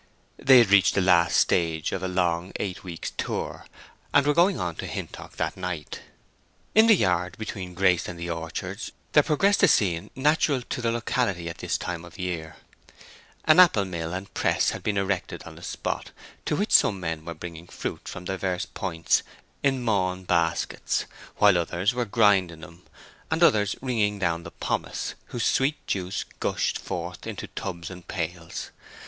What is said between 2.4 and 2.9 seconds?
eight